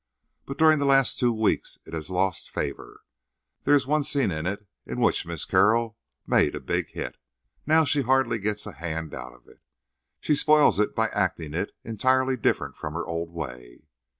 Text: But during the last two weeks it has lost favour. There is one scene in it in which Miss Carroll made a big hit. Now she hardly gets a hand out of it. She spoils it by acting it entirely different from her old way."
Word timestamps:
But 0.47 0.57
during 0.57 0.79
the 0.79 0.85
last 0.87 1.19
two 1.19 1.31
weeks 1.31 1.77
it 1.85 1.93
has 1.93 2.09
lost 2.09 2.49
favour. 2.49 3.01
There 3.65 3.75
is 3.75 3.85
one 3.85 4.01
scene 4.01 4.31
in 4.31 4.47
it 4.47 4.65
in 4.83 4.99
which 4.99 5.27
Miss 5.27 5.45
Carroll 5.45 5.95
made 6.25 6.55
a 6.55 6.59
big 6.59 6.87
hit. 6.89 7.17
Now 7.67 7.83
she 7.83 8.01
hardly 8.01 8.39
gets 8.39 8.65
a 8.65 8.71
hand 8.73 9.13
out 9.13 9.33
of 9.33 9.47
it. 9.47 9.61
She 10.19 10.33
spoils 10.35 10.79
it 10.79 10.95
by 10.95 11.09
acting 11.09 11.53
it 11.53 11.73
entirely 11.83 12.35
different 12.35 12.75
from 12.77 12.95
her 12.95 13.05
old 13.05 13.29
way." 13.29 13.83